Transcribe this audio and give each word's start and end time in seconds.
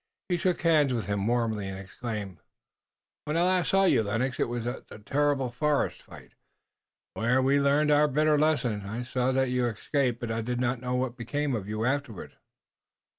He 0.29 0.37
shook 0.37 0.61
hands 0.61 0.95
with 0.95 1.05
him 1.05 1.27
warmly 1.27 1.67
and 1.69 1.77
exclaimed: 1.77 2.39
"When 3.25 3.37
I 3.37 3.43
last 3.43 3.69
saw 3.69 3.83
you, 3.85 4.01
Lennox, 4.01 4.39
it 4.39 4.49
was 4.49 4.65
at 4.65 4.87
the 4.87 4.97
terrible 4.97 5.51
forest 5.51 6.01
fight, 6.01 6.33
where 7.13 7.39
we 7.39 7.59
learned 7.61 7.91
our 7.91 8.07
bitter 8.07 8.39
lesson. 8.39 8.81
I 8.83 9.03
saw 9.03 9.31
that 9.33 9.51
you 9.51 9.67
escaped, 9.67 10.19
but 10.19 10.31
I 10.31 10.41
did 10.41 10.59
not 10.59 10.81
know 10.81 10.95
what 10.95 11.17
became 11.17 11.53
of 11.53 11.69
you 11.69 11.85
afterward." 11.85 12.33